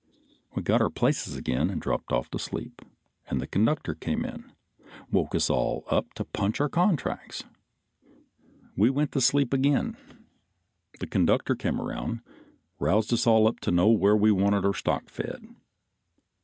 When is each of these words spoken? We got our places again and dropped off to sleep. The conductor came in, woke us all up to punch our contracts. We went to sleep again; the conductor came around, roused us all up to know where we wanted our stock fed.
We 0.55 0.63
got 0.63 0.81
our 0.81 0.89
places 0.89 1.35
again 1.35 1.69
and 1.69 1.79
dropped 1.79 2.11
off 2.11 2.27
to 2.31 2.39
sleep. 2.39 2.81
The 3.31 3.45
conductor 3.45 3.93
came 3.93 4.25
in, 4.25 4.51
woke 5.11 5.35
us 5.35 5.47
all 5.47 5.83
up 5.91 6.15
to 6.15 6.25
punch 6.25 6.59
our 6.59 6.69
contracts. 6.69 7.43
We 8.75 8.89
went 8.89 9.11
to 9.11 9.21
sleep 9.21 9.53
again; 9.53 9.95
the 10.99 11.05
conductor 11.05 11.53
came 11.55 11.79
around, 11.79 12.21
roused 12.79 13.13
us 13.13 13.27
all 13.27 13.47
up 13.47 13.59
to 13.59 13.69
know 13.69 13.89
where 13.89 14.17
we 14.17 14.31
wanted 14.31 14.65
our 14.65 14.73
stock 14.73 15.07
fed. 15.07 15.45